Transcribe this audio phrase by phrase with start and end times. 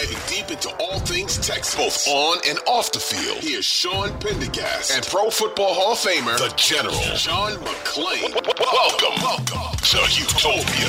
[0.00, 3.38] diving deep into all things Texas, both on and off the field.
[3.38, 8.32] Here's Sean Pendergast and Pro Football Hall of Famer, the General John McClain.
[8.58, 10.88] Welcome, welcome to Houtopia.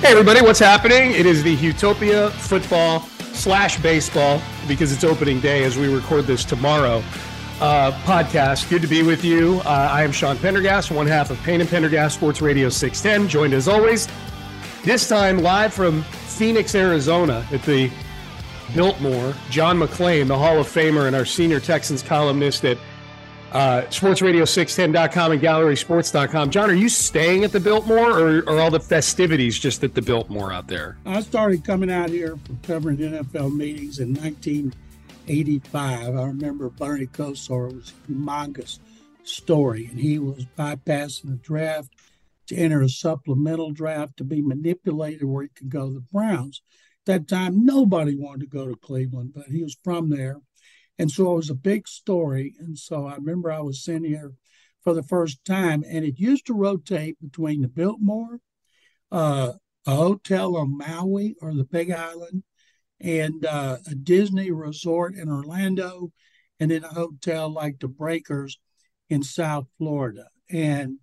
[0.00, 1.12] Hey, everybody, what's happening?
[1.12, 3.00] It is the Houtopia football
[3.32, 7.02] slash baseball because it's opening day as we record this tomorrow.
[7.60, 8.68] Uh, podcast.
[8.68, 9.62] Good to be with you.
[9.64, 13.54] Uh, I am Sean Pendergast, one half of Payne and Pendergast Sports Radio 610, joined
[13.54, 14.08] as always,
[14.84, 16.04] this time live from
[16.36, 17.90] Phoenix, Arizona at the
[18.74, 19.34] Biltmore.
[19.48, 22.76] John McClain, the Hall of Famer and our senior Texans columnist at
[23.52, 26.50] uh, sportsradio610.com and gallerysports.com.
[26.50, 30.02] John, are you staying at the Biltmore or are all the festivities just at the
[30.02, 30.98] Biltmore out there?
[31.06, 36.16] I started coming out here for covering NFL meetings in 1985.
[36.16, 38.78] I remember Bernie Kosar was a humongous
[39.24, 41.88] story, and he was bypassing the draft
[42.48, 46.62] to enter a supplemental draft to be manipulated where he could go to the Browns.
[47.06, 50.40] At that time, nobody wanted to go to Cleveland, but he was from there.
[50.98, 52.54] And so it was a big story.
[52.58, 54.32] And so I remember I was sitting here
[54.82, 58.38] for the first time, and it used to rotate between the Biltmore,
[59.10, 59.52] uh,
[59.86, 62.44] a hotel on Maui or the Big Island,
[63.00, 66.12] and uh, a Disney resort in Orlando,
[66.58, 68.58] and then a hotel like the Breakers
[69.10, 70.28] in South Florida.
[70.50, 70.98] And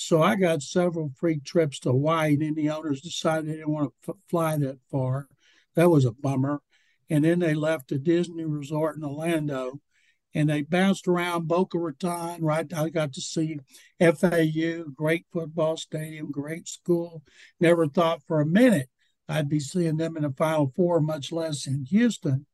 [0.00, 3.70] so I got several free trips to Hawaii, and then the owners decided they didn't
[3.70, 5.28] want to f- fly that far.
[5.74, 6.62] That was a bummer.
[7.10, 9.80] And then they left the Disney resort in Orlando
[10.32, 12.42] and they bounced around Boca Raton.
[12.42, 13.58] Right, I got to see
[14.00, 17.22] FAU, great football stadium, great school.
[17.58, 18.88] Never thought for a minute
[19.28, 22.46] I'd be seeing them in the Final Four, much less in Houston.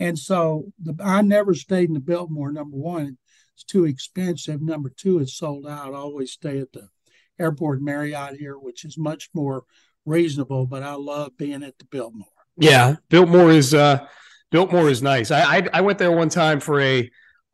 [0.00, 2.52] And so the, I never stayed in the Biltmore.
[2.52, 3.18] Number one,
[3.58, 4.62] it's too expensive.
[4.62, 5.92] Number two, it's sold out.
[5.92, 6.88] I always stay at the
[7.40, 9.64] Airport Marriott here, which is much more
[10.06, 10.66] reasonable.
[10.66, 12.28] But I love being at the Biltmore.
[12.56, 14.06] Yeah, Biltmore is uh,
[14.52, 15.32] Biltmore is nice.
[15.32, 17.10] I, I, I went there one time for a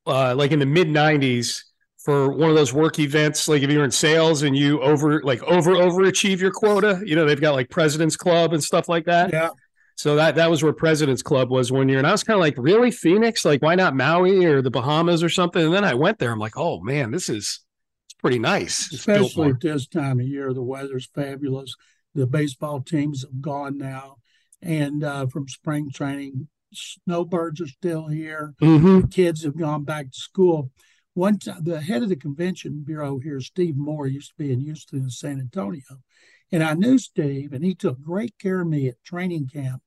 [0.06, 1.62] uh, like in the mid '90s
[1.96, 3.48] for one of those work events.
[3.48, 7.24] Like if you're in sales and you over like over overachieve your quota, you know
[7.24, 9.32] they've got like President's Club and stuff like that.
[9.32, 9.48] Yeah.
[9.96, 12.40] So that that was where President's Club was one year, and I was kind of
[12.40, 13.44] like, really, Phoenix?
[13.44, 15.64] Like, why not Maui or the Bahamas or something?
[15.64, 16.32] And then I went there.
[16.32, 17.60] I'm like, oh man, this is
[18.06, 18.86] it's pretty nice.
[18.86, 21.74] It's Especially at this time of year, the weather's fabulous.
[22.14, 24.16] The baseball teams have gone now,
[24.62, 28.54] and uh, from spring training, snowbirds are still here.
[28.60, 29.08] Mm-hmm.
[29.08, 30.70] Kids have gone back to school.
[31.14, 34.58] One time, the head of the convention bureau here, Steve Moore, used to be in
[34.58, 36.02] Houston and San Antonio,
[36.50, 39.80] and I knew Steve, and he took great care of me at training camp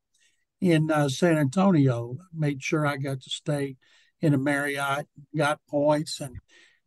[0.62, 2.16] in uh, San Antonio.
[2.34, 3.76] Made sure I got to stay
[4.22, 6.38] in a Marriott, got points, and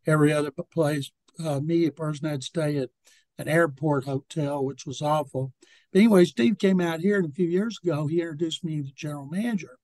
[0.07, 1.11] every other place.
[1.39, 2.89] Uh, me, a person, to stay at
[3.37, 5.53] an airport hotel, which was awful.
[5.93, 8.83] But anyway, Steve came out here, and a few years ago, he introduced me to
[8.83, 9.77] the general manager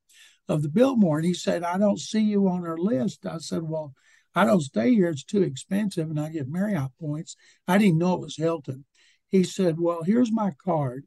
[0.50, 3.62] of the Biltmore, and he said, "I don't see you on our list." I said,
[3.62, 3.94] "Well."
[4.38, 5.10] I don't stay here.
[5.10, 7.36] It's too expensive, and I get Marriott points.
[7.68, 8.86] I didn't know it was Hilton.
[9.30, 11.06] He said, "Well, here's my card.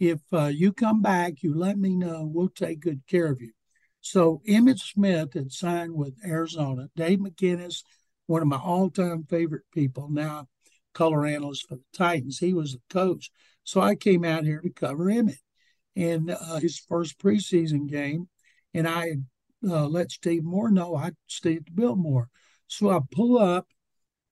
[0.00, 2.28] If uh, you come back, you let me know.
[2.28, 3.52] We'll take good care of you."
[4.00, 6.88] So Emmitt Smith had signed with Arizona.
[6.96, 7.84] Dave McGinnis,
[8.26, 10.48] one of my all-time favorite people, now
[10.92, 12.40] color analyst for the Titans.
[12.40, 13.30] He was the coach.
[13.62, 15.38] So I came out here to cover Emmitt
[15.94, 18.28] in uh, his first preseason game,
[18.74, 19.18] and I
[19.64, 22.28] uh, let Steve Moore know I stayed at the Biltmore.
[22.72, 23.66] So I pull up,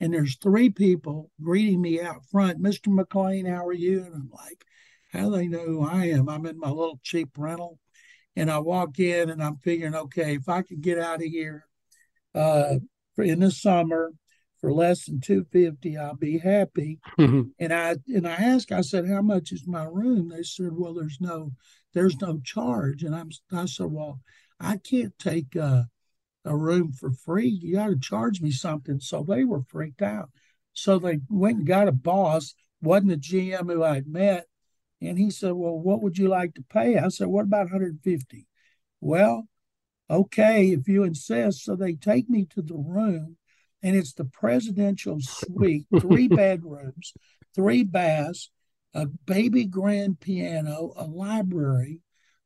[0.00, 2.58] and there's three people greeting me out front.
[2.58, 2.88] Mr.
[2.88, 4.02] McLean, how are you?
[4.02, 4.64] And I'm like,
[5.12, 6.28] how do they know who I am?
[6.30, 7.78] I'm in my little cheap rental.
[8.36, 11.66] And I walk in and I'm figuring, okay, if I could get out of here
[12.34, 12.76] uh,
[13.18, 14.12] in the summer
[14.58, 16.98] for less than 250, I'll be happy.
[17.18, 17.50] Mhm.
[17.58, 20.30] And I and I asked, I said, how much is my room?
[20.30, 21.52] They said, well, there's no
[21.92, 23.02] there's no charge.
[23.02, 24.20] And I'm I said, well,
[24.58, 25.82] I can't take uh,
[26.44, 27.48] a room for free.
[27.48, 29.00] You got to charge me something.
[29.00, 30.30] So they were freaked out.
[30.72, 34.46] So they went and got a boss, wasn't the GM who I'd met.
[35.00, 36.98] And he said, Well, what would you like to pay?
[36.98, 38.46] I said, What about 150?
[39.00, 39.48] Well,
[40.08, 41.64] okay, if you insist.
[41.64, 43.36] So they take me to the room,
[43.82, 47.14] and it's the presidential suite, three bedrooms,
[47.54, 48.50] three baths,
[48.92, 52.00] a baby grand piano, a library,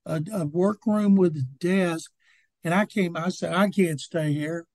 [0.06, 2.10] a, a workroom with a desk.
[2.64, 4.66] And I came, I said, I can't stay here.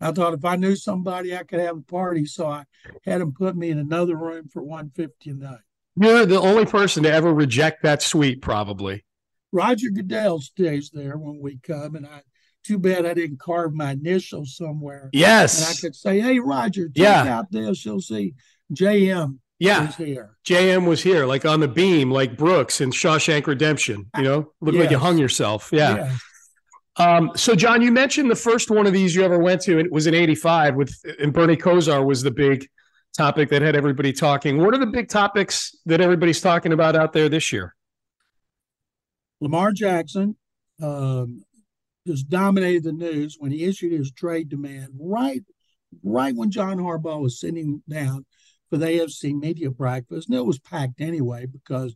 [0.00, 2.24] I thought if I knew somebody, I could have a party.
[2.24, 2.64] So I
[3.04, 5.58] had them put me in another room for 150 a night.
[5.96, 9.04] You're the only person to ever reject that suite, probably.
[9.52, 12.22] Roger Goodell stays there when we come, and I.
[12.64, 15.10] Too bad I didn't carve my initials somewhere.
[15.12, 17.22] Yes, and I could say, "Hey, Roger, check yeah.
[17.24, 17.84] out this.
[17.84, 18.34] You'll see
[18.72, 19.86] JM yeah.
[19.86, 20.36] was here.
[20.44, 24.08] JM was here, like on the beam, like Brooks in Shawshank Redemption.
[24.16, 24.84] You know, looked Yes.
[24.84, 25.70] like you hung yourself.
[25.72, 25.96] Yeah.
[25.96, 26.16] Yeah.
[26.96, 29.86] Um, so, John, you mentioned the first one of these you ever went to, and
[29.86, 32.68] it was in '85 with, and Bernie Kosar was the big
[33.16, 34.58] topic that had everybody talking.
[34.58, 37.74] What are the big topics that everybody's talking about out there this year?
[39.40, 40.36] Lamar Jackson
[40.82, 41.42] um,
[42.06, 45.42] just dominated the news when he issued his trade demand right,
[46.02, 48.24] right when John Harbaugh was sitting down
[48.70, 51.94] for the AFC media breakfast, and it was packed anyway because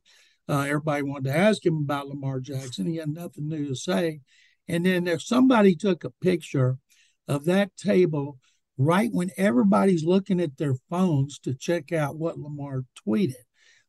[0.49, 2.87] uh, everybody wanted to ask him about Lamar Jackson.
[2.87, 4.20] He had nothing new to say,
[4.68, 6.78] and then if somebody took a picture
[7.28, 8.38] of that table
[8.78, 13.34] right when everybody's looking at their phones to check out what Lamar tweeted.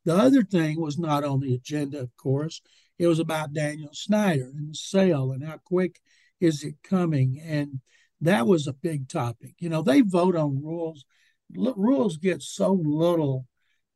[0.06, 2.62] The other thing was not on the agenda, of course.
[2.98, 6.00] It was about Daniel Snyder and the sale and how quick
[6.40, 7.42] is it coming.
[7.44, 7.82] And
[8.22, 9.56] that was a big topic.
[9.60, 11.04] You know, they vote on rules.
[11.58, 13.46] L- rules get so little,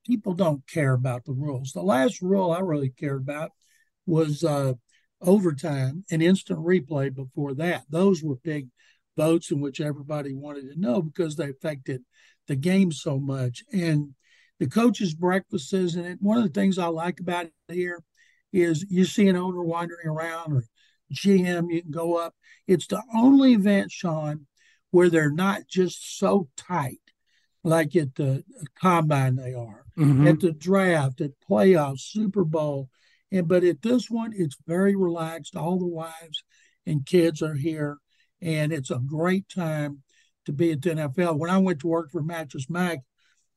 [0.05, 1.71] people don't care about the rules.
[1.71, 3.51] The last rule I really cared about
[4.05, 4.73] was uh,
[5.21, 7.83] overtime and instant replay before that.
[7.89, 8.67] Those were big
[9.17, 12.03] votes in which everybody wanted to know because they affected
[12.47, 13.63] the game so much.
[13.71, 14.15] And
[14.59, 18.03] the coaches' breakfasts, and one of the things I like about it here
[18.53, 20.63] is you see an owner wandering around or
[21.13, 22.35] GM, you can go up.
[22.67, 24.47] It's the only event, Sean,
[24.91, 26.99] where they're not just so tight
[27.63, 28.43] like at the
[28.75, 30.27] combine they are, Mhm.
[30.27, 32.89] at the draft, at playoffs, Super Bowl.
[33.31, 35.55] And but at this one, it's very relaxed.
[35.55, 36.43] All the wives
[36.85, 37.97] and kids are here,
[38.41, 40.03] and it's a great time
[40.45, 41.37] to be at the NFL.
[41.37, 42.99] When I went to work for Mattress Mac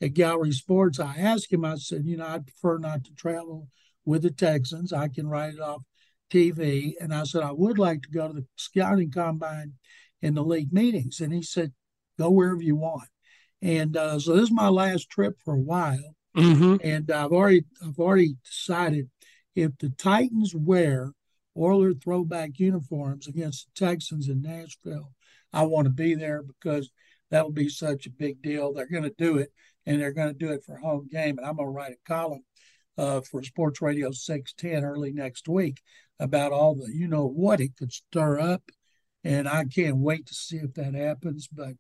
[0.00, 3.68] at Gallery Sports, I asked him, I said, you know, I'd prefer not to travel
[4.04, 4.92] with the Texans.
[4.92, 5.82] I can write it off
[6.30, 6.92] TV.
[7.00, 9.74] And I said, I would like to go to the scouting combine
[10.22, 11.20] and the league meetings.
[11.20, 11.72] And he said,
[12.18, 13.08] go wherever you want.
[13.62, 16.14] And uh, so this is my last trip for a while.
[16.36, 16.80] Mhm.
[16.82, 19.08] And I've already I've already decided
[19.54, 21.12] if the Titans wear
[21.56, 25.12] Oiler throwback uniforms against the Texans in Nashville,
[25.52, 26.90] I want to be there because
[27.30, 28.72] that will be such a big deal.
[28.72, 29.52] They're going to do it,
[29.86, 31.38] and they're going to do it for home game.
[31.38, 32.44] And I'm going to write a column
[32.98, 35.80] uh, for Sports Radio 610 early next week
[36.20, 38.62] about all the you know what it could stir up,
[39.22, 41.48] and I can't wait to see if that happens.
[41.50, 41.74] But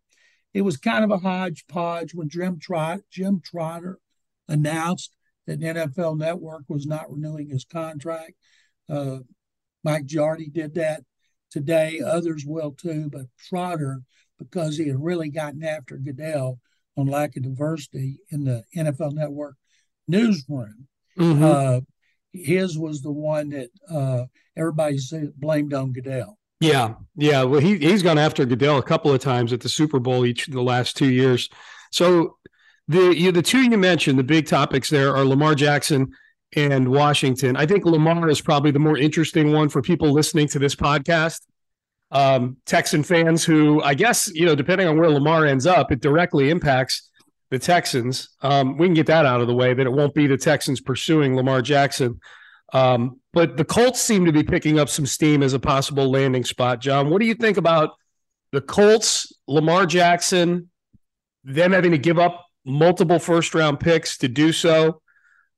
[0.52, 3.98] it was kind of a hodgepodge when Jim Trot Jim Trotter
[4.48, 8.32] announced that NFL Network was not renewing his contract.
[8.88, 9.18] Uh,
[9.82, 11.02] Mike Giardi did that
[11.50, 12.00] today.
[12.04, 14.00] Others will too, but Trotter,
[14.38, 16.58] because he had really gotten after Goodell
[16.96, 19.56] on lack of diversity in the NFL Network
[20.08, 20.86] newsroom,
[21.18, 21.42] Mhm.
[21.42, 21.80] uh,
[22.32, 24.24] his was the one that uh,
[24.56, 24.98] everybody
[25.36, 26.38] blamed on Goodell.
[26.60, 27.42] Yeah, yeah.
[27.42, 30.46] Well, he he's gone after Goodell a couple of times at the Super Bowl each
[30.46, 31.48] the last two years.
[31.90, 32.38] So
[32.88, 36.12] the you, the two you mentioned, the big topics there are Lamar Jackson
[36.54, 37.56] and Washington.
[37.56, 41.40] I think Lamar is probably the more interesting one for people listening to this podcast.
[42.10, 46.00] Um, Texan fans who I guess you know, depending on where Lamar ends up, it
[46.00, 47.10] directly impacts
[47.50, 48.30] the Texans.
[48.42, 50.80] Um, we can get that out of the way that it won't be the Texans
[50.80, 52.20] pursuing Lamar Jackson.
[52.72, 56.44] Um, but the Colts seem to be picking up some steam as a possible landing
[56.44, 56.80] spot.
[56.80, 57.90] John, what do you think about
[58.52, 60.70] the Colts, Lamar Jackson,
[61.44, 65.00] them having to give up multiple first round picks to do so?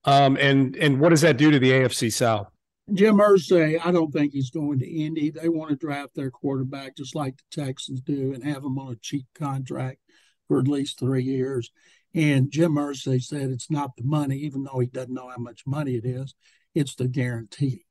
[0.05, 2.49] Um, and and what does that do to the AFC South?
[2.95, 5.31] Jim Irsay, I don't think he's going to Indy.
[5.31, 8.93] They want to draft their quarterback just like the Texans do and have him on
[8.93, 9.99] a cheap contract
[10.47, 11.73] for at least three years.
[12.15, 15.67] And Jim Irsay said it's not the money, even though he doesn't know how much
[15.67, 16.35] money it is,
[16.75, 17.85] it's the guarantee.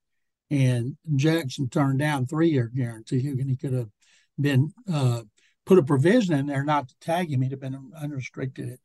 [0.49, 3.89] And Jackson turned down three-year guarantee, and he could have
[4.39, 5.23] been uh,
[5.65, 7.41] put a provision in there not to tag him.
[7.41, 8.79] He'd have been unrestricted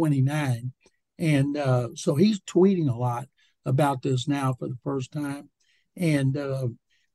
[0.00, 0.72] 29.
[1.18, 3.28] And uh, so he's tweeting a lot
[3.66, 5.50] about this now for the first time.
[5.94, 6.68] And uh,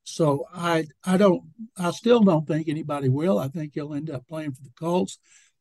[0.03, 1.41] so I I don't
[1.75, 3.39] I still don't think anybody will.
[3.39, 5.17] I think he'll end up playing for the Colts.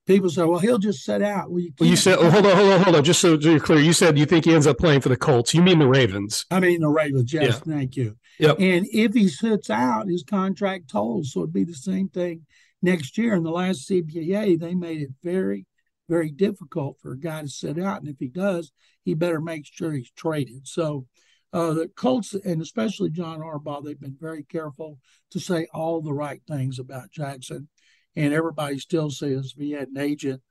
[0.06, 1.50] People say, well, he'll just sit out.
[1.50, 3.04] Well, you, Well, you said, oh, hold on, hold on, hold on.
[3.04, 5.54] Just so you're clear, you said you think he ends up playing for the Colts.
[5.54, 6.44] You mean the Ravens?
[6.50, 7.32] I mean the Ravens.
[7.32, 8.18] Yes, thank you.
[8.38, 8.58] Yep.
[8.60, 11.32] And if he sits out, his contract tolls.
[11.32, 12.44] So it'd be the same thing
[12.82, 13.32] next year.
[13.32, 15.64] In the last CBA, they made it very,
[16.08, 18.00] very difficult for a guy to sit out.
[18.00, 18.72] And if he does,
[19.04, 20.66] he better make sure he's traded.
[20.66, 21.06] So
[21.52, 24.98] uh, the Colts, and especially John Harbaugh, they've been very careful
[25.30, 27.68] to say all the right things about Jackson.
[28.16, 30.42] and everybody still says if he had an agent,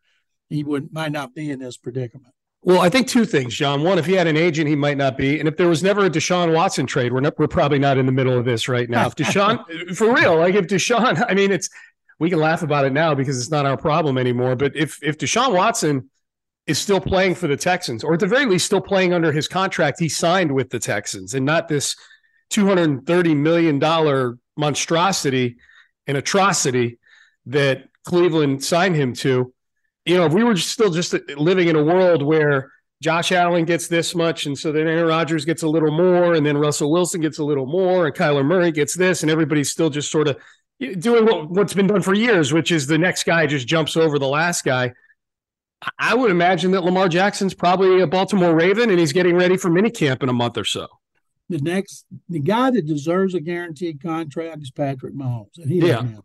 [0.49, 2.33] he wouldn't, might not be in this predicament.
[2.65, 3.83] Well, I think two things, John.
[3.83, 5.37] One, if he had an agent, he might not be.
[5.39, 8.05] And if there was never a Deshaun Watson trade, we're not, we're probably not in
[8.05, 9.07] the middle of this right now.
[9.07, 11.69] If Deshaun, for real, like if Deshaun, I mean, it's
[12.19, 14.55] we can laugh about it now because it's not our problem anymore.
[14.55, 16.09] But if if Deshaun Watson
[16.65, 19.47] is still playing for the Texans, or at the very least still playing under his
[19.47, 21.95] contract he signed with the Texans, and not this
[22.49, 25.57] two hundred thirty million dollar monstrosity
[26.07, 26.99] and atrocity
[27.47, 29.53] that Cleveland signed him to.
[30.05, 33.87] You know, if we were still just living in a world where Josh Allen gets
[33.87, 37.21] this much, and so then Aaron Rodgers gets a little more, and then Russell Wilson
[37.21, 40.37] gets a little more, and Kyler Murray gets this, and everybody's still just sort of
[40.95, 44.19] doing what, what's been done for years, which is the next guy just jumps over
[44.19, 44.93] the last guy.
[45.99, 49.69] I would imagine that Lamar Jackson's probably a Baltimore Raven, and he's getting ready for
[49.69, 50.87] minicamp in a month or so.
[51.49, 56.07] The next, the guy that deserves a guaranteed contract is Patrick Mahomes, and he doesn't
[56.07, 56.23] have one.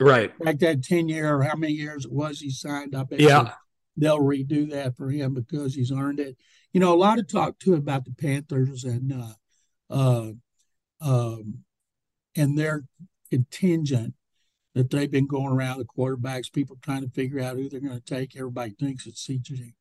[0.00, 2.94] Right, like that ten year or how many years it was he signed.
[2.94, 3.08] up.
[3.10, 3.52] yeah,
[3.96, 6.36] they'll redo that for him because he's earned it.
[6.72, 9.32] You know, a lot of talk too about the Panthers and uh,
[9.90, 10.32] uh,
[11.00, 11.64] um,
[12.36, 12.84] and their
[13.30, 14.14] contingent
[14.74, 18.00] that they've been going around the quarterbacks, people trying to figure out who they're going
[18.00, 18.36] to take.
[18.36, 19.74] Everybody thinks it's CJ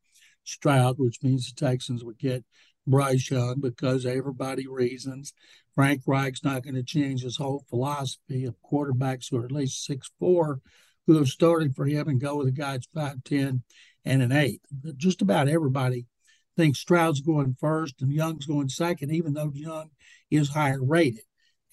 [0.44, 2.44] Stroud, which means the Texans would get
[2.88, 5.34] Bryce Young because everybody reasons.
[5.76, 9.86] Frank Reich's not going to change his whole philosophy of quarterbacks who are at least
[9.86, 10.62] six four,
[11.06, 13.62] who have started for him and go with a guy that's five ten
[14.04, 14.62] and an eight.
[14.72, 16.08] But just about everybody
[16.56, 19.92] thinks Stroud's going first and Young's going second, even though Young
[20.32, 21.22] is higher rated.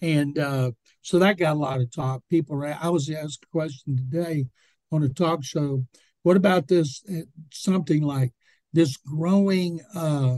[0.04, 2.20] And uh, so that got a lot of talk.
[2.28, 4.44] People, I was asked a question today
[4.92, 5.87] on a talk show.
[6.25, 7.02] What about this?
[7.11, 8.34] Uh, something like
[8.75, 10.37] this growing uh,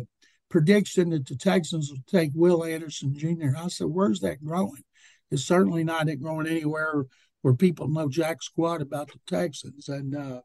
[0.48, 3.56] prediction that the Texans will take Will Anderson Jr.
[3.58, 4.84] I said, where's that growing?
[5.32, 7.04] It's certainly not growing anywhere
[7.42, 9.88] where people know jack squat about the Texans.
[9.88, 10.42] And uh,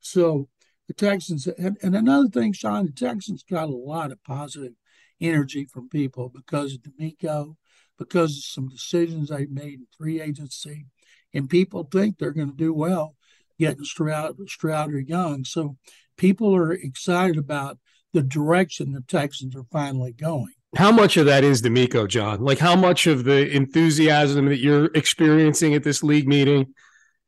[0.00, 0.48] so
[0.88, 4.72] the Texans, and, and, another thing, Sean, the Texans got a lot of positive
[5.20, 7.54] energy from people because of DeMeco
[7.98, 10.86] because of some decisions they made in free agency.
[11.32, 13.16] And people think they're going to do well
[13.58, 15.44] getting Stroud, Stroud or Young.
[15.44, 15.76] So
[16.16, 17.78] people are excited about
[18.12, 20.52] the direction the Texans are finally going.
[20.76, 22.40] How much of that is DeMeco, John?
[22.40, 26.74] Like how much of the enthusiasm that you're experiencing at this league meeting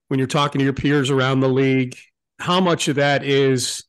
[0.08, 1.96] when you're talking to your peers around the league,
[2.38, 3.84] how much of that is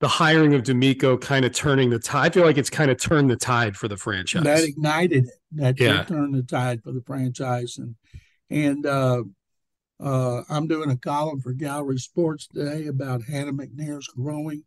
[0.00, 2.26] the hiring of DeMeco kind of turning the tide?
[2.26, 4.42] I feel like it's kind of turned the tide for the franchise.
[4.42, 5.30] That ignited it.
[5.52, 6.04] That yeah.
[6.04, 7.78] turned the tide for the franchise.
[7.78, 7.94] And
[8.50, 9.22] and uh,
[10.00, 14.64] uh, I'm doing a column for Gallery Sports today about Hannah McNair's growing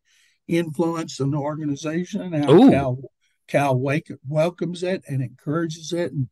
[0.47, 2.71] influence in the organization and how Ooh.
[2.71, 2.99] Cal
[3.47, 6.11] Cal Wake welcomes it and encourages it.
[6.11, 6.29] And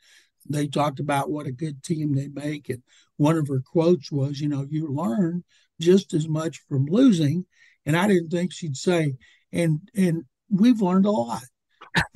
[0.47, 2.69] they talked about what a good team they make.
[2.69, 2.83] And
[3.17, 5.43] one of her quotes was, you know, you learn
[5.79, 7.45] just as much from losing
[7.85, 9.15] and I didn't think she'd say,
[9.51, 11.43] and and we've learned a lot.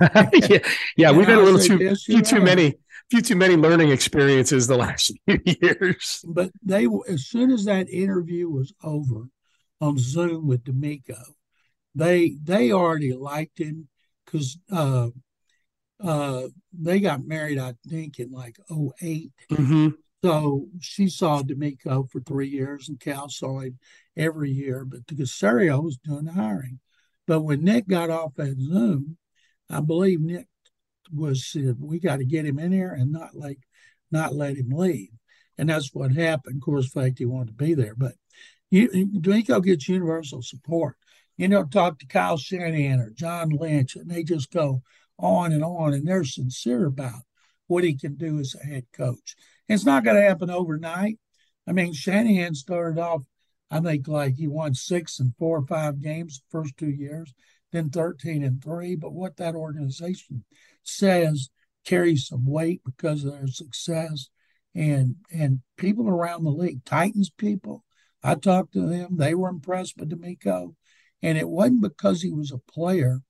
[0.00, 0.58] yeah,
[0.96, 2.74] yeah, we've had a little too yes, few too many
[3.10, 6.24] few too many learning experiences the last few years.
[6.26, 9.28] But they as soon as that interview was over
[9.80, 11.20] on Zoom with DeMeco,
[11.94, 13.88] they they already liked him
[14.24, 15.08] because uh,
[16.02, 19.88] uh, they got married, I think, in like 8 mm-hmm.
[20.22, 23.78] So she saw DeMeco for three years, and Cal saw him
[24.20, 24.84] every year.
[24.84, 26.80] But the Caserio was doing the hiring.
[27.26, 29.16] But when Nick got off at Zoom,
[29.68, 30.48] I believe Nick
[31.12, 33.60] was said, "We got to get him in here and not like
[34.10, 35.10] not let him leave."
[35.58, 36.56] And that's what happened.
[36.56, 38.14] Of course, fact he wanted to be there, but
[38.70, 40.96] you, DeMeco gets universal support.
[41.36, 44.82] You know, talk to Kyle Shanahan or John Lynch, and they just go
[45.18, 47.22] on and on, and they're sincere about
[47.66, 49.36] what he can do as a head coach.
[49.68, 51.18] It's not going to happen overnight.
[51.66, 53.22] I mean, Shanahan started off,
[53.70, 57.32] I think, like he won six and four or five games first two years,
[57.72, 58.96] then 13 and three.
[58.96, 60.44] But what that organization
[60.82, 61.50] says
[61.84, 64.28] carries some weight because of their success.
[64.74, 67.84] And and people around the league, Titans people,
[68.22, 69.16] I talked to them.
[69.16, 70.74] They were impressed with DeMeco.
[71.22, 73.20] And it wasn't because he was a player,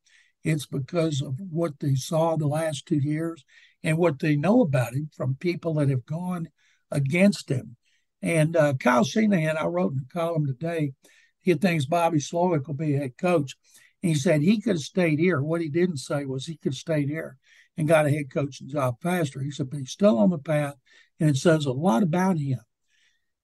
[0.44, 3.44] it's because of what they saw the last two years
[3.82, 6.48] and what they know about him from people that have gone
[6.90, 7.76] against him.
[8.22, 10.92] And uh, Kyle Shanahan, I wrote in a column today,
[11.40, 13.56] he thinks Bobby Slowik will be a head coach.
[14.02, 15.40] And he said he could have stayed here.
[15.40, 17.36] What he didn't say was he could have stayed here
[17.76, 19.40] and got a head coaching job faster.
[19.40, 20.74] He said, but he's still on the path.
[21.18, 22.60] And it says a lot about him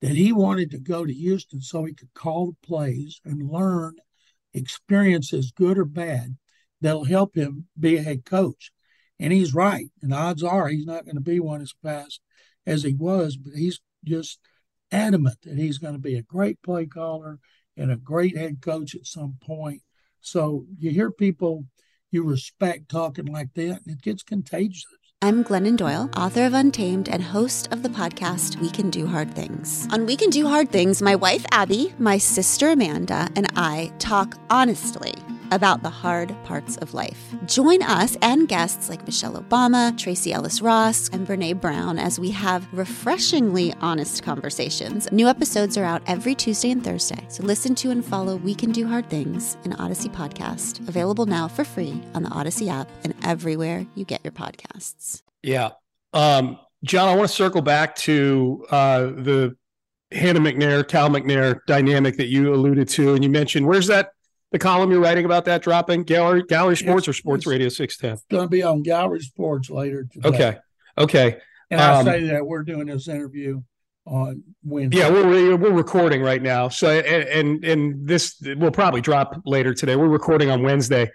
[0.02, 3.96] that he wanted to go to Houston so he could call the plays and learn
[4.52, 6.36] experiences, good or bad,
[6.80, 8.72] that'll help him be a head coach.
[9.18, 9.88] And he's right.
[10.02, 12.20] And odds are he's not going to be one as fast
[12.66, 14.38] as he was, but he's just
[14.92, 17.38] adamant that he's going to be a great play caller
[17.76, 19.82] and a great head coach at some point.
[20.20, 21.66] So you hear people
[22.10, 24.86] you respect talking like that, and it gets contagious.
[25.22, 29.34] I'm Glennon Doyle, author of Untamed and host of the podcast We Can Do Hard
[29.34, 29.88] Things.
[29.90, 34.36] On We Can Do Hard Things, my wife Abby, my sister Amanda, and I talk
[34.50, 35.14] honestly
[35.50, 37.34] about the hard parts of life.
[37.46, 42.30] Join us and guests like Michelle Obama, Tracee Ellis Ross, and Brene Brown as we
[42.30, 45.10] have refreshingly honest conversations.
[45.12, 48.72] New episodes are out every Tuesday and Thursday, so listen to and follow We Can
[48.72, 53.14] Do Hard Things, an Audacy podcast, available now for free on the Audacy app and
[53.22, 55.22] everywhere you get your podcasts.
[55.42, 55.70] Yeah.
[56.12, 59.56] Um, John, I want to circle back to uh, the
[60.12, 64.10] Hannah McNair, Cal McNair dynamic that you alluded to, and you mentioned where's that
[64.52, 66.04] the column you're writing about that dropping?
[66.04, 68.12] Gallery Gallery Sports it's, or Sports Radio 610?
[68.12, 70.28] It's going to be on Gallery Sports later today.
[70.28, 70.58] Okay.
[70.98, 71.38] Okay.
[71.70, 73.62] And I um, say that we're doing this interview
[74.06, 74.98] on Wednesday.
[74.98, 76.68] Yeah, we're we're recording right now.
[76.68, 79.96] So and and, and this will probably drop later today.
[79.96, 81.10] We're recording on Wednesday.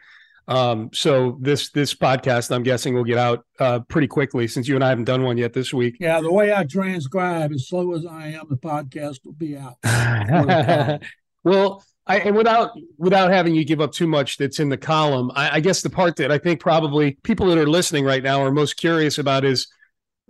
[0.47, 4.75] Um, so this this podcast, I'm guessing, will get out uh, pretty quickly since you
[4.75, 5.97] and I haven't done one yet this week.
[5.99, 9.77] Yeah, the way I transcribe, as slow as I am, the podcast will be out.
[11.43, 15.31] well, I, and without without having you give up too much that's in the column,
[15.35, 18.41] I, I, guess the part that I think probably people that are listening right now
[18.41, 19.67] are most curious about is,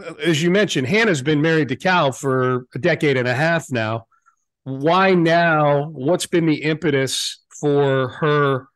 [0.04, 3.72] uh, as you mentioned, Hannah's been married to Cal for a decade and a half
[3.72, 4.08] now.
[4.63, 5.90] Why now?
[5.90, 8.68] What's been the impetus for her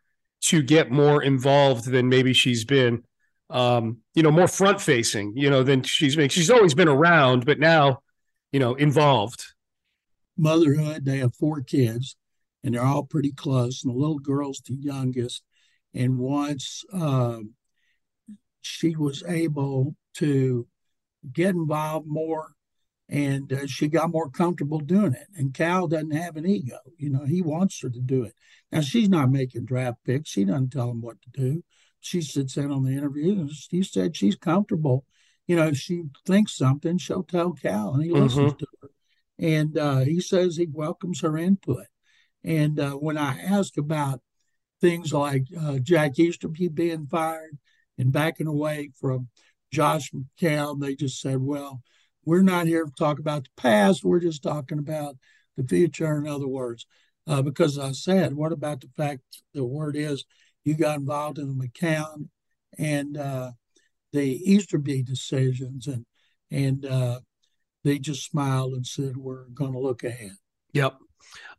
[0.43, 3.03] to get more involved than maybe she's been?
[3.49, 5.33] Um, you know, more front facing.
[5.35, 6.29] You know, than she's been.
[6.29, 7.99] She's always been around, but now,
[8.53, 9.43] you know, involved.
[10.37, 11.03] Motherhood.
[11.03, 12.15] They have four kids
[12.65, 13.83] and they're all pretty close.
[13.83, 15.43] And the little girl's the youngest.
[15.93, 17.39] And once uh,
[18.61, 20.67] she was able to
[21.31, 22.53] get involved more,
[23.07, 25.27] and uh, she got more comfortable doing it.
[25.35, 26.79] And Cal doesn't have an ego.
[26.97, 28.33] You know, he wants her to do it.
[28.71, 30.31] Now, she's not making draft picks.
[30.31, 31.63] She doesn't tell him what to do.
[31.99, 35.05] She sits in on the interview and she said she's comfortable.
[35.45, 38.23] You know, if she thinks something, she'll tell Cal and he mm-hmm.
[38.23, 38.89] listens to her.
[39.37, 41.85] And uh, he says he welcomes her input.
[42.45, 44.21] And uh, when I ask about
[44.79, 47.57] things like uh, Jack Easterby being fired
[47.97, 49.29] and backing away from
[49.71, 51.81] Josh McCown, they just said, well,
[52.23, 54.03] we're not here to talk about the past.
[54.03, 55.15] We're just talking about
[55.57, 56.85] the future, in other words.
[57.27, 59.21] Uh, because I said, what about the fact
[59.53, 60.23] the word is
[60.63, 62.27] you got involved in the McCown
[62.77, 63.51] and uh,
[64.11, 66.05] the Easterby decisions, and
[66.51, 67.19] and uh,
[67.83, 70.37] they just smiled and said, "We're going to look ahead."
[70.73, 70.97] Yep.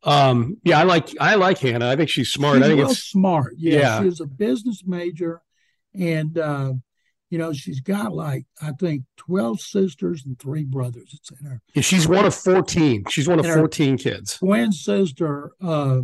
[0.02, 1.90] Um, yeah, I like I like Hannah.
[1.90, 2.56] I think she's smart.
[2.56, 3.54] She's I think real it's smart.
[3.56, 5.42] Yeah, yeah, she's a business major,
[5.94, 6.74] and uh,
[7.30, 11.10] you know she's got like I think twelve sisters and three brothers.
[11.12, 11.60] It's in her.
[11.74, 13.04] Yeah, she's one of fourteen.
[13.08, 14.38] She's one of fourteen kids.
[14.38, 16.02] Twin sister uh,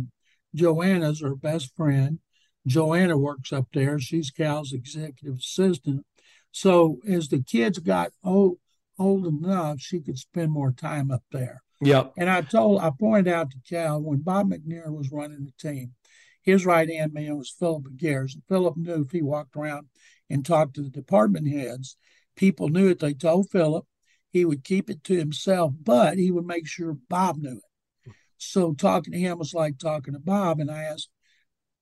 [0.55, 2.19] Joanna's her best friend.
[2.65, 3.99] Joanna works up there.
[3.99, 6.05] She's Cal's executive assistant.
[6.51, 8.57] So as the kids got old
[8.99, 11.61] old enough, she could spend more time up there.
[11.85, 12.13] Yep.
[12.17, 15.93] And I told, I pointed out to Cal when Bob McNair was running the team,
[16.41, 17.85] his right hand man was Philip.
[17.87, 19.87] And Philip knew if he walked around
[20.29, 21.97] and talked to the department heads,
[22.35, 22.99] people knew it.
[22.99, 23.85] They told Philip
[24.29, 28.11] he would keep it to himself, but he would make sure Bob knew it.
[28.37, 30.59] So talking to him was like talking to Bob.
[30.59, 31.09] And I asked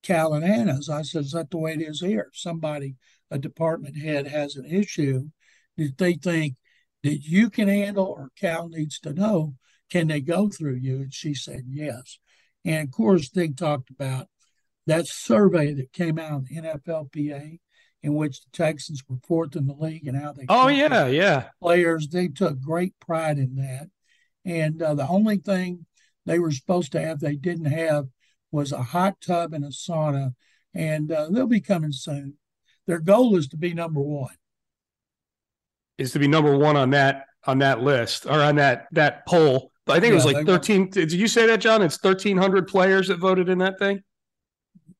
[0.03, 2.29] Cal and Hannah's, I said, Is that the way it is here?
[2.33, 2.95] Somebody,
[3.29, 5.29] a department head, has an issue
[5.77, 6.55] that they think
[7.03, 9.55] that you can handle or Cal needs to know,
[9.91, 10.95] can they go through you?
[11.01, 12.17] And she said, yes.
[12.63, 14.27] And of course, they talked about
[14.87, 17.59] that survey that came out of the NFLPA
[18.01, 21.49] in which the Texans were fourth in the league and how they oh yeah yeah.
[21.61, 22.07] players.
[22.07, 23.89] They took great pride in that.
[24.43, 25.85] And uh, the only thing
[26.25, 28.07] they were supposed to have they didn't have
[28.51, 30.33] was a hot tub and a sauna.
[30.73, 32.35] And uh, they'll be coming soon.
[32.87, 34.35] Their goal is to be number one.
[35.97, 39.70] Is to be number one on that on that list or on that that poll
[39.87, 40.89] I think yeah, it was like 13.
[40.89, 41.81] Did you say that, John?
[41.81, 44.01] It's 1,300 players that voted in that thing?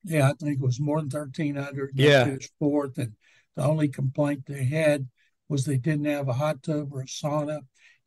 [0.04, 1.92] Yeah, I think it was more than 1,300.
[1.94, 2.36] Yeah.
[2.58, 2.98] fourth.
[2.98, 3.12] And
[3.56, 5.08] the only complaint they had
[5.48, 7.60] was they didn't have a hot tub or a sauna.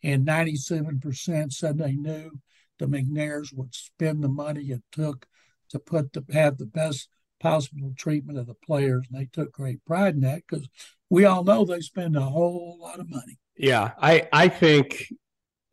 [0.03, 2.31] And 97% said they knew
[2.77, 5.25] the McNairs would spend the money it took
[5.69, 7.09] to put the have the best
[7.39, 9.07] possible treatment of the players.
[9.09, 10.67] And they took great pride in that because
[11.09, 13.39] we all know they spend a whole lot of money.
[13.57, 15.07] Yeah, I I think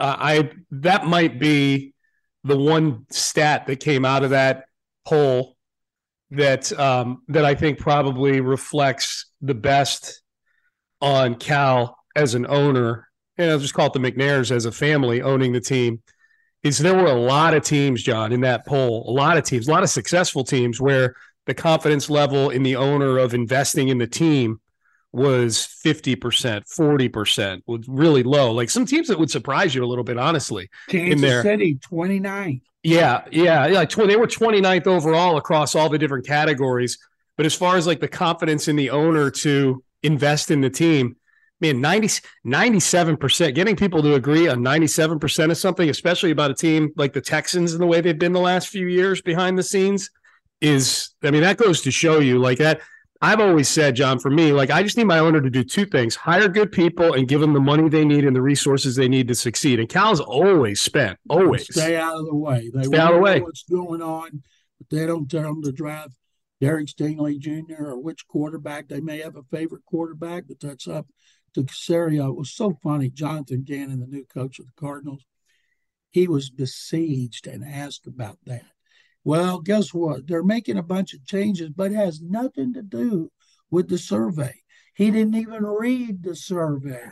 [0.03, 1.95] uh, I that might be
[2.43, 4.65] the one stat that came out of that
[5.07, 5.57] poll
[6.33, 10.23] that um, that I think probably reflects the best
[11.01, 15.23] on Cal as an owner, and I'll just call it the McNairs as a family
[15.23, 16.03] owning the team.
[16.65, 19.69] is there were a lot of teams, John, in that poll, a lot of teams,
[19.69, 21.15] a lot of successful teams where
[21.47, 24.61] the confidence level in the owner of investing in the team
[25.13, 28.53] was 50%, 40%, was really low.
[28.53, 30.71] Like some teams that would surprise you a little bit, honestly.
[30.89, 31.43] Kansas in there.
[31.43, 32.63] City, 29.
[32.83, 33.85] Yeah, yeah, yeah.
[33.85, 36.99] Tw- they were 29th overall across all the different categories.
[37.37, 41.17] But as far as like the confidence in the owner to invest in the team,
[41.61, 42.09] man, 90,
[42.45, 47.21] 97%, getting people to agree on 97% of something, especially about a team like the
[47.21, 50.11] Texans and the way they've been the last few years behind the scenes,
[50.61, 52.81] is, I mean, that goes to show you like that.
[53.23, 55.87] I've always said, John, for me, like I just need my owner to do two
[55.87, 59.09] things hire good people and give them the money they need and the resources they
[59.09, 59.79] need to succeed.
[59.79, 61.73] And Cal's always spent, always.
[61.73, 62.69] Stay out of the way.
[62.75, 63.41] They Stay out of the way.
[63.41, 64.43] What's going on?
[64.79, 66.09] But they don't tell them to drive
[66.61, 67.91] Derek Stingley Jr.
[67.91, 68.89] or which quarterback.
[68.89, 71.07] They may have a favorite quarterback, but that's up
[71.55, 72.31] to Caserio.
[72.31, 73.09] It was so funny.
[73.09, 75.25] Jonathan Gannon, the new coach of the Cardinals,
[76.11, 78.65] he was besieged and asked about that.
[79.25, 80.27] Well, guess what?
[80.27, 83.31] They're making a bunch of changes, but it has nothing to do
[83.71, 84.55] with the survey.
[84.95, 87.11] He didn't even read the survey.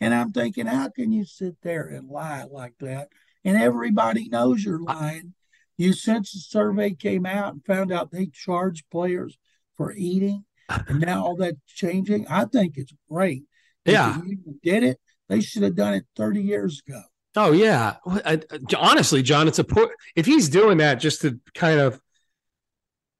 [0.00, 3.08] And I'm thinking, how can you sit there and lie like that?
[3.44, 5.34] And everybody knows you're lying.
[5.76, 9.38] You since the survey came out and found out they charge players
[9.76, 12.26] for eating, and now all that's changing.
[12.28, 13.44] I think it's great.
[13.84, 14.20] Yeah.
[14.62, 15.00] did it.
[15.28, 17.02] They should have done it 30 years ago.
[17.36, 17.96] Oh yeah.
[18.06, 22.00] I, I- honestly, John, it's a po- if he's doing that just to kind of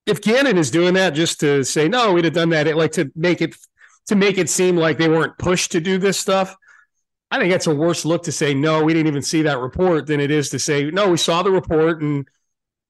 [0.06, 2.92] if Gannon is doing that just to say no, we'd have done that, it, like
[2.92, 3.54] to make it
[4.08, 6.56] to make it seem like they weren't pushed to do this stuff.
[7.30, 10.06] I think that's a worse look to say no, we didn't even see that report
[10.06, 12.26] than it is to say no, we saw the report and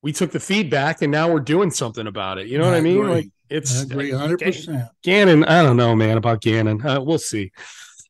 [0.03, 2.49] we took the feedback and now we're doing something about it.
[2.49, 2.99] You know what I I mean?
[2.99, 3.11] agree.
[3.11, 4.89] Like it's I agree 100%.
[5.05, 6.85] Gannon, I don't know, man, about Gannon.
[6.85, 7.53] Uh, we'll see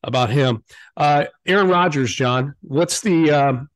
[0.03, 0.63] about him.
[0.97, 2.55] Uh, Aaron Rodgers, John.
[2.61, 3.69] What's the um,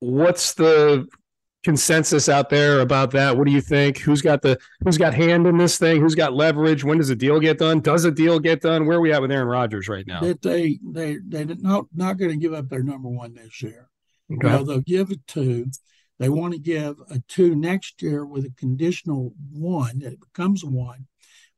[0.00, 1.06] what's the
[1.64, 3.36] consensus out there about that?
[3.36, 3.98] What do you think?
[3.98, 6.00] Who's got the who's got hand in this thing?
[6.00, 6.84] Who's got leverage?
[6.84, 7.80] When does a deal get done?
[7.80, 8.86] Does a deal get done?
[8.86, 10.20] Where are we at with Aaron Rodgers right now?
[10.20, 13.88] That they they they're not not going to give up their number one this year.
[14.32, 14.48] Okay.
[14.48, 15.66] No, they'll give a two.
[16.18, 20.64] They want to give a two next year with a conditional one that it becomes
[20.64, 21.06] one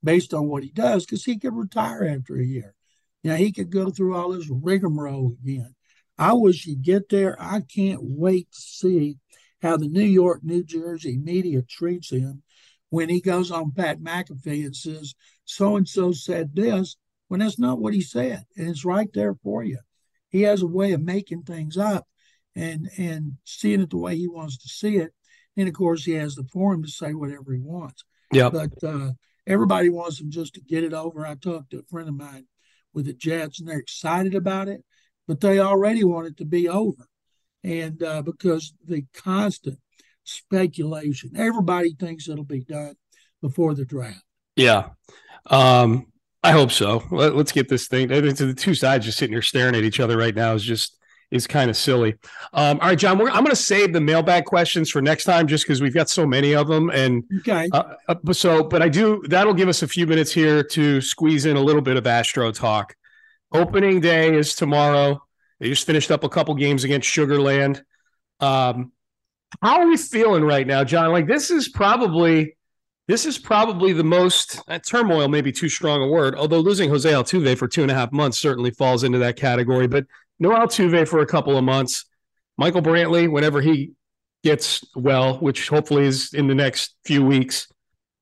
[0.02, 2.74] based on what he does because he could retire after a year.
[3.22, 5.74] Know, he could go through all this rigmarole again.
[6.18, 7.36] I wish he'd get there.
[7.40, 9.16] I can't wait to see
[9.62, 12.42] how the New York, New Jersey media treats him
[12.88, 16.96] when he goes on Pat McAfee and says, so and so said this,
[17.28, 18.44] when that's not what he said.
[18.56, 19.78] And it's right there for you.
[20.30, 22.06] He has a way of making things up
[22.56, 25.12] and and seeing it the way he wants to see it.
[25.56, 28.04] And of course, he has the forum to say whatever he wants.
[28.32, 28.50] Yeah.
[28.50, 29.12] But uh,
[29.46, 31.26] everybody wants him just to get it over.
[31.26, 32.46] I talked to a friend of mine
[32.92, 34.84] with the Jets, and they're excited about it,
[35.26, 37.06] but they already want it to be over.
[37.62, 39.78] And uh, because the constant
[40.24, 42.94] speculation, everybody thinks it'll be done
[43.42, 44.22] before the draft.
[44.56, 44.90] Yeah.
[45.46, 46.06] Um,
[46.42, 47.02] I hope so.
[47.10, 48.08] Let, us get this thing.
[48.08, 50.96] The two sides just sitting here staring at each other right now is just
[51.30, 52.16] is kind of silly.
[52.52, 55.46] Um, all right, John, we're, I'm going to save the mailbag questions for next time
[55.46, 56.90] just because we've got so many of them.
[56.90, 57.68] And Okay.
[57.72, 61.46] uh, uh, so, but I do that'll give us a few minutes here to squeeze
[61.46, 62.94] in a little bit of Astro talk.
[63.52, 65.22] Opening day is tomorrow.
[65.58, 67.82] They just finished up a couple games against Sugar Land.
[68.40, 68.92] Um,
[69.60, 71.12] how are we feeling right now, John?
[71.12, 72.56] Like this is probably
[73.08, 76.36] this is probably the most uh, turmoil, maybe too strong a word.
[76.36, 79.88] Although losing Jose Altuve for two and a half months certainly falls into that category.
[79.88, 80.06] But
[80.40, 82.06] no Altuve for a couple of months.
[82.58, 83.92] Michael Brantley, whenever he
[84.42, 87.68] gets well, which hopefully is in the next few weeks.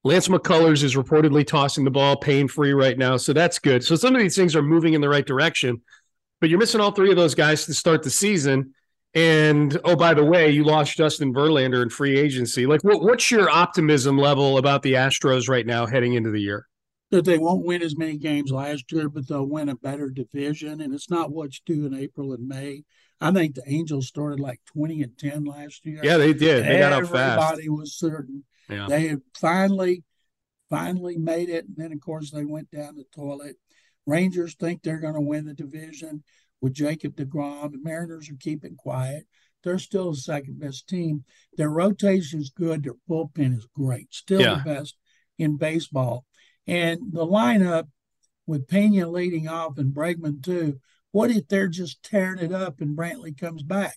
[0.04, 3.16] Lance McCullers is reportedly tossing the ball pain free right now.
[3.16, 3.84] So that's good.
[3.84, 5.82] So some of these things are moving in the right direction.
[6.40, 8.74] But you're missing all three of those guys to start the season.
[9.14, 12.66] And oh, by the way, you lost Justin Verlander in free agency.
[12.66, 16.66] Like, what, what's your optimism level about the Astros right now heading into the year?
[17.10, 20.80] That they won't win as many games last year, but they'll win a better division.
[20.80, 22.84] And it's not what's due in April and May.
[23.20, 26.00] I think the Angels started like 20 and 10 last year.
[26.02, 26.64] Yeah, they did.
[26.64, 27.40] They got out fast.
[27.40, 28.44] Everybody was certain.
[28.68, 28.86] Yeah.
[28.88, 30.04] They had finally,
[30.70, 31.64] finally made it.
[31.66, 33.56] And then, of course, they went down the toilet.
[34.06, 36.22] Rangers think they're going to win the division
[36.60, 37.72] with Jacob DeGrom.
[37.72, 39.26] The Mariners are keeping quiet.
[39.64, 41.24] They're still the second best team.
[41.56, 42.84] Their rotation is good.
[42.84, 44.14] Their bullpen is great.
[44.14, 44.62] Still Yeah.
[44.64, 44.96] the best
[45.38, 46.24] in baseball.
[46.68, 47.88] And the lineup
[48.46, 50.78] with Pena leading off and Bregman too.
[51.10, 53.96] What if they're just tearing it up and Brantley comes back?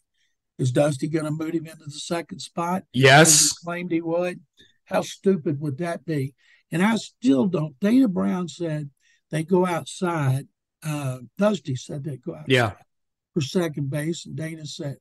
[0.58, 2.84] Is Dusty going to move him into the second spot?
[2.94, 3.42] Yes.
[3.50, 4.40] he claimed he would.
[4.86, 6.34] How stupid would that be?
[6.72, 7.78] And I still don't.
[7.80, 8.90] Dana Brown said
[9.30, 10.48] they go outside.
[10.84, 12.72] Uh, Dusty said they go outside Yeah.
[13.34, 14.98] for second base, and Dana said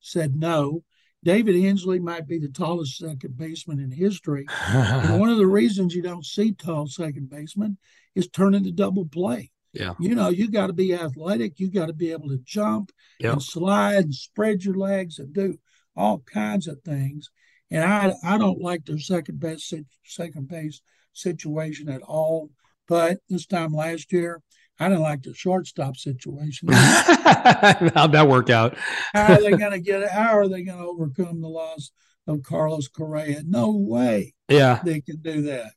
[0.00, 0.82] said no.
[1.22, 4.46] David Hensley might be the tallest second baseman in history.
[4.68, 7.76] and one of the reasons you don't see tall second baseman
[8.14, 9.50] is turning to double play.
[9.72, 9.94] Yeah.
[10.00, 11.60] You know, you got to be athletic.
[11.60, 13.32] You got to be able to jump Yep.
[13.34, 15.58] and slide and spread your legs and do
[15.94, 17.30] all kinds of things.
[17.70, 19.72] And I I don't like their second best
[20.04, 20.80] second base
[21.12, 22.50] situation at all.
[22.88, 24.42] But this time last year,
[24.80, 26.68] I didn't like the shortstop situation.
[26.72, 28.76] How'd that work out?
[29.14, 30.10] how are they going to get it?
[30.10, 31.90] How are they going to overcome the loss
[32.26, 33.42] of Carlos Correa?
[33.46, 34.80] No way Yeah.
[34.82, 35.72] they can do that.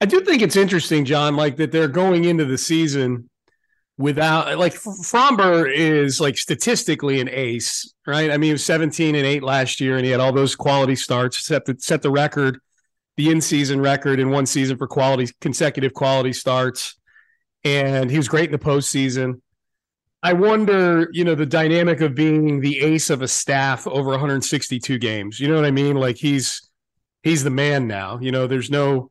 [0.00, 3.28] I do think it's interesting, John, like that they're going into the season
[3.98, 8.30] without like Framber is like statistically an ace, right?
[8.30, 10.96] I mean, he was 17 and 8 last year and he had all those quality
[10.96, 12.58] starts, set the set the record,
[13.18, 16.96] the in-season record in one season for quality consecutive quality starts.
[17.64, 19.40] And he was great in the postseason.
[20.22, 24.98] I wonder, you know, the dynamic of being the ace of a staff over 162
[24.98, 25.40] games.
[25.40, 25.96] You know what I mean?
[25.96, 26.68] Like he's
[27.22, 28.18] he's the man now.
[28.20, 29.10] You know, there's no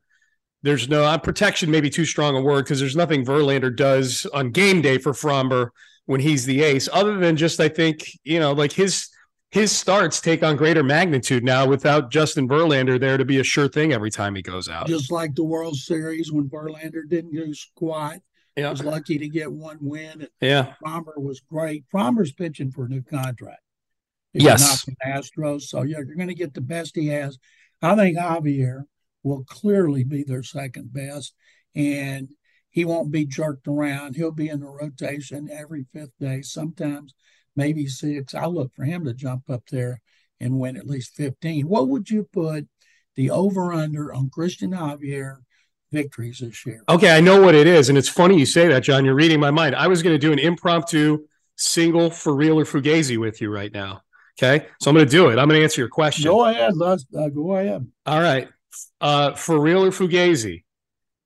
[0.61, 4.51] there's no uh, protection, maybe too strong a word, because there's nothing Verlander does on
[4.51, 5.69] game day for Framber
[6.05, 9.09] when he's the ace, other than just I think you know like his
[9.51, 13.67] his starts take on greater magnitude now without Justin Verlander there to be a sure
[13.67, 14.87] thing every time he goes out.
[14.87, 18.19] Just like the World Series when Verlander didn't do squat,
[18.55, 20.21] yeah, was lucky to get one win.
[20.21, 21.85] And yeah, Framber was great.
[21.93, 23.61] Framber's pitching for a new contract.
[24.33, 24.87] Yes.
[24.87, 25.61] Not the Astros.
[25.63, 27.37] So yeah, you're going to get the best he has.
[27.81, 28.83] I think Javier
[29.23, 31.33] will clearly be their second best,
[31.75, 32.29] and
[32.69, 34.15] he won't be jerked around.
[34.15, 37.13] He'll be in the rotation every fifth day, sometimes
[37.55, 38.33] maybe six.
[38.33, 40.01] I look for him to jump up there
[40.39, 41.67] and win at least 15.
[41.67, 42.67] What would you put
[43.15, 45.37] the over under on Christian Javier
[45.91, 46.83] victories this year?
[46.87, 49.05] Okay, I know what it is, and it's funny you say that, John.
[49.05, 49.75] You're reading my mind.
[49.75, 51.25] I was going to do an impromptu
[51.55, 54.01] single for real or fugazi with you right now.
[54.41, 55.37] Okay, so I'm going to do it.
[55.37, 56.25] I'm going to answer your question.
[56.25, 57.85] Go ahead, let's uh, go ahead.
[58.05, 58.47] All right.
[59.01, 60.63] Uh, for real or Fugazi,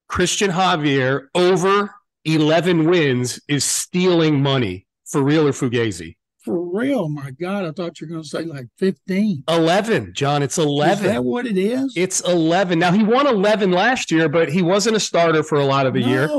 [0.08, 1.94] Christian Javier over
[2.26, 4.88] 11 wins is stealing money.
[5.06, 6.16] For real or Fugazi?
[6.44, 9.46] For real, my God, I thought you were going to say like 15.
[9.48, 10.44] 11, John.
[10.44, 11.06] It's 11.
[11.06, 11.94] Is that what it is?
[11.96, 12.80] It's 11.
[12.80, 15.94] Now, he won 11 last year, but he wasn't a starter for a lot of
[15.94, 16.30] the year.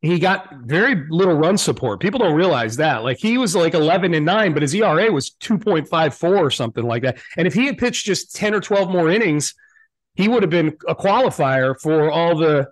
[0.00, 2.00] He got very little run support.
[2.00, 3.04] People don't realize that.
[3.04, 7.02] Like he was like 11 and 9, but his ERA was 2.54 or something like
[7.02, 7.18] that.
[7.36, 9.54] And if he had pitched just 10 or 12 more innings,
[10.14, 12.68] he would have been a qualifier for all the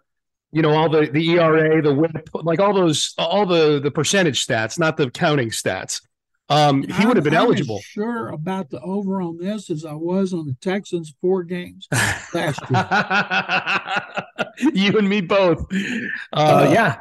[0.52, 4.44] you know all the the ERA, the whip, like all those all the the percentage
[4.44, 6.02] stats, not the counting stats.
[6.50, 7.76] Um, he would have been I'm- I'm eligible.
[7.78, 11.86] as sure about the over on this as I was on the Texans four games
[12.34, 14.72] last year.
[14.74, 15.64] you and me both.
[15.72, 16.96] Uh, Uh, yeah,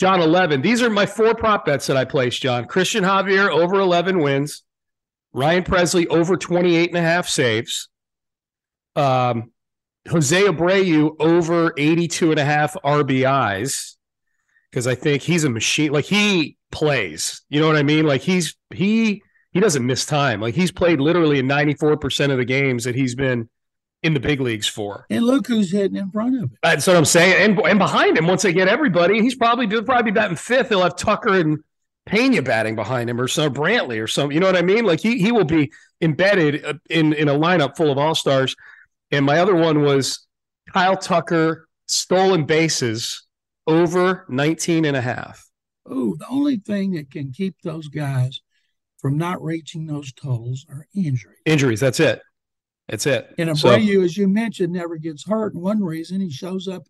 [0.00, 0.62] John eleven.
[0.62, 2.40] These are my four prop bets that I placed.
[2.42, 4.62] John Christian Javier over eleven wins.
[5.36, 7.88] Ryan Pressly over 28 and a half saves.
[8.94, 9.50] Um,
[10.08, 13.96] Jose Abreu over 82 and a half RBIs
[14.70, 15.90] because I think he's a machine.
[15.90, 18.04] Like he plays, you know what I mean?
[18.04, 20.40] Like he's he he doesn't miss time.
[20.40, 23.48] Like he's played literally in 94% of the games that he's been
[24.02, 25.06] in the big leagues for.
[25.08, 26.58] and look who's hitting in front of him.
[26.62, 27.50] That's what I'm saying.
[27.52, 30.68] And and behind him, once they get everybody, he's probably he'll probably be batting fifth.
[30.68, 31.60] He'll have Tucker and
[32.04, 34.30] Pena batting behind him, or some Brantley, or some.
[34.30, 34.84] You know what I mean?
[34.84, 38.54] Like he he will be embedded uh, in in a lineup full of all stars.
[39.10, 40.26] And my other one was
[40.72, 43.24] Kyle Tucker stolen bases
[43.66, 45.43] over 19 and a half.
[45.86, 48.40] Oh, the only thing that can keep those guys
[48.98, 51.38] from not reaching those totals are injuries.
[51.44, 51.80] Injuries.
[51.80, 52.22] That's it.
[52.88, 53.34] That's it.
[53.38, 55.54] And So- Abreu, as you mentioned, never gets hurt.
[55.54, 56.84] And one reason he shows up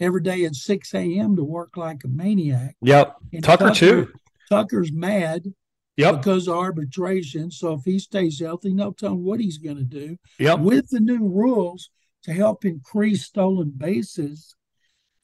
[0.00, 1.36] every day at 6 a.m.
[1.36, 2.76] to work like a maniac.
[2.82, 3.16] Yep.
[3.32, 4.12] And Tucker, too.
[4.48, 5.52] Tucker's mad
[5.96, 6.18] Yep.
[6.18, 7.50] because of arbitration.
[7.50, 10.16] So if he stays healthy, no telling what he's going to do.
[10.38, 10.60] Yep.
[10.60, 11.90] With the new rules
[12.22, 14.54] to help increase stolen bases,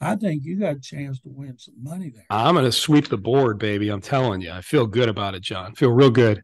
[0.00, 2.26] I think you got a chance to win some money there.
[2.30, 3.88] I'm going to sweep the board, baby.
[3.88, 4.50] I'm telling you.
[4.50, 5.74] I feel good about it, John.
[5.74, 6.42] feel real good.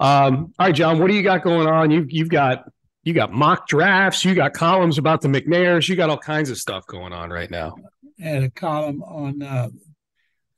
[0.00, 1.90] Um, all right, John, what do you got going on?
[1.90, 2.64] You you've got
[3.04, 6.56] you got mock drafts, you got columns about the McNairs, you got all kinds of
[6.56, 7.76] stuff going on right now.
[8.18, 9.68] And a column on uh,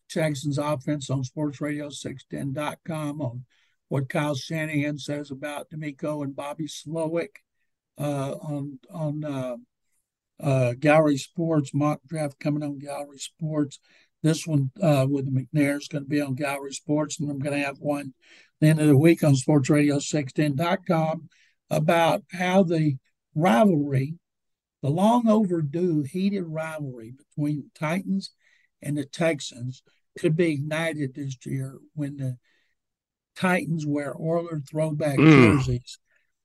[0.09, 3.45] Texans offense on sportsradio610.com on
[3.89, 7.37] what Kyle Shanahan says about DeMeco and Bobby Slowik
[7.99, 9.57] uh, on on uh,
[10.41, 13.79] uh, Gallery Sports mock draft coming on Gallery Sports.
[14.23, 17.39] This one uh, with the McNair is going to be on Gallery Sports, and I'm
[17.39, 18.15] going to have one
[18.61, 21.29] the end of the week on sportsradio610.com
[21.71, 22.97] about how the
[23.35, 24.15] rivalry,
[24.83, 28.31] the long overdue heated rivalry between the Titans
[28.83, 29.83] and the Texans
[30.19, 32.37] could be ignited this year when the
[33.37, 35.59] Titans wear Oiler throwback Mm.
[35.59, 35.99] jerseys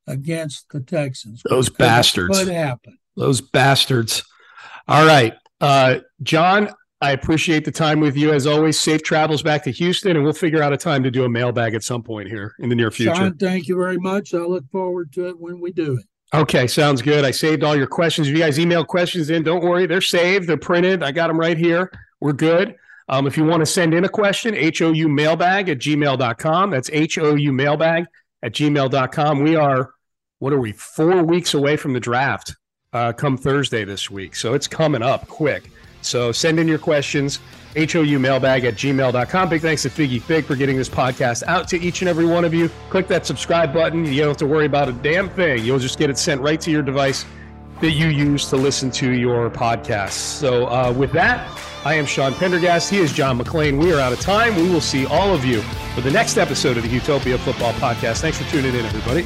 [0.08, 1.42] against the Texans.
[1.50, 2.38] Those bastards.
[2.38, 2.98] Could happen.
[3.16, 4.24] Those bastards.
[4.88, 5.34] All right.
[5.60, 6.70] Uh, John,
[7.02, 8.80] I appreciate the time with you as always.
[8.80, 11.74] Safe travels back to Houston, and we'll figure out a time to do a mailbag
[11.74, 13.16] at some point here in the near future.
[13.16, 14.34] Sean, thank you very much.
[14.34, 16.06] I look forward to it when we do it.
[16.34, 17.26] Okay, sounds good.
[17.26, 18.28] I saved all your questions.
[18.28, 19.86] If you guys email questions in, don't worry.
[19.86, 21.04] They're saved, they're printed.
[21.04, 21.92] I got them right here.
[22.22, 22.76] We're good.
[23.10, 26.70] Um, if you want to send in a question, HOU mailbag at gmail.com.
[26.70, 28.06] That's HOU mailbag
[28.42, 29.44] at gmail.com.
[29.44, 29.94] We are,
[30.40, 32.56] what are we, four weeks away from the draft
[32.94, 34.36] uh, come Thursday this week.
[34.36, 35.72] So it's coming up quick.
[36.02, 37.40] So send in your questions,
[37.76, 39.50] HOU mailbag at gmail.com.
[39.50, 42.44] Big thanks to Figgy Fig for getting this podcast out to each and every one
[42.44, 42.70] of you.
[42.90, 44.06] Click that subscribe button.
[44.06, 45.64] You don't have to worry about a damn thing.
[45.64, 47.26] You'll just get it sent right to your device
[47.82, 50.12] that you use to listen to your podcasts.
[50.12, 51.50] So uh, with that,
[51.84, 52.90] I am Sean Pendergast.
[52.90, 53.82] He is John McClain.
[53.82, 54.56] We are out of time.
[54.56, 55.62] We will see all of you
[55.96, 58.22] for the next episode of the Houtopia Football Podcast.
[58.22, 59.26] Thanks for tuning in, everybody.